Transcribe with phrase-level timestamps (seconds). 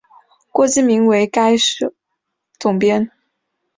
[0.49, 1.93] 郭敬明为该社
[2.57, 3.11] 总编。